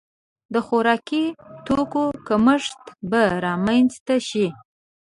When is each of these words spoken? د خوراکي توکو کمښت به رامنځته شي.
د 0.53 0.55
خوراکي 0.65 1.23
توکو 1.65 2.03
کمښت 2.27 2.81
به 3.09 3.23
رامنځته 3.45 4.15
شي. 4.27 4.47